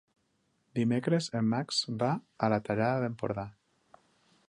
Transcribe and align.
Dimecres 0.79 1.27
en 1.41 1.45
Max 1.53 1.83
va 2.05 2.09
a 2.47 2.53
la 2.55 2.61
Tallada 2.71 3.05
d'Empordà. 3.07 3.49